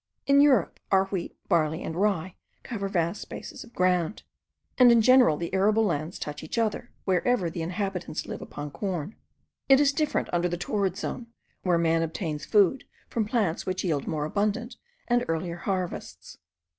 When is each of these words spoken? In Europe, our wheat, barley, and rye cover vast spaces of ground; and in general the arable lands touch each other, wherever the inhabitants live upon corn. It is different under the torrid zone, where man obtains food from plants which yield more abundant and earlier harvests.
In 0.25 0.41
Europe, 0.41 0.79
our 0.91 1.05
wheat, 1.05 1.37
barley, 1.47 1.83
and 1.83 1.95
rye 1.95 2.33
cover 2.63 2.89
vast 2.89 3.21
spaces 3.21 3.63
of 3.63 3.71
ground; 3.71 4.23
and 4.79 4.91
in 4.91 4.99
general 4.99 5.37
the 5.37 5.53
arable 5.53 5.85
lands 5.85 6.17
touch 6.17 6.41
each 6.41 6.57
other, 6.57 6.89
wherever 7.05 7.51
the 7.51 7.61
inhabitants 7.61 8.25
live 8.25 8.41
upon 8.41 8.71
corn. 8.71 9.15
It 9.69 9.79
is 9.79 9.91
different 9.93 10.27
under 10.33 10.49
the 10.49 10.57
torrid 10.57 10.97
zone, 10.97 11.27
where 11.61 11.77
man 11.77 12.01
obtains 12.01 12.45
food 12.47 12.85
from 13.09 13.25
plants 13.27 13.67
which 13.67 13.83
yield 13.83 14.07
more 14.07 14.25
abundant 14.25 14.75
and 15.07 15.23
earlier 15.27 15.57
harvests. 15.57 16.39